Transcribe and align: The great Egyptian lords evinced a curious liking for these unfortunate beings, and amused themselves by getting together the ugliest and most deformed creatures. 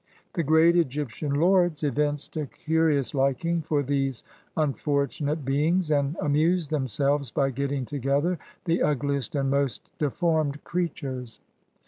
The 0.33 0.41
great 0.41 0.75
Egyptian 0.75 1.31
lords 1.35 1.83
evinced 1.83 2.35
a 2.35 2.47
curious 2.47 3.13
liking 3.13 3.61
for 3.61 3.83
these 3.83 4.23
unfortunate 4.57 5.45
beings, 5.45 5.91
and 5.91 6.17
amused 6.19 6.71
themselves 6.71 7.29
by 7.29 7.51
getting 7.51 7.85
together 7.85 8.39
the 8.65 8.81
ugliest 8.81 9.35
and 9.35 9.51
most 9.51 9.91
deformed 9.99 10.63
creatures. 10.63 11.39